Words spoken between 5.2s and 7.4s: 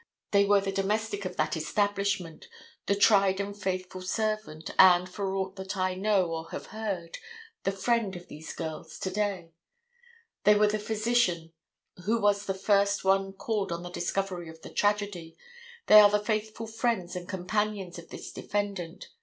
aught that I know or have heard,